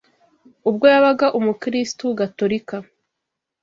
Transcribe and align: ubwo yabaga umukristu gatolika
ubwo 0.69 0.85
yabaga 0.93 1.27
umukristu 1.39 2.05
gatolika 2.19 2.75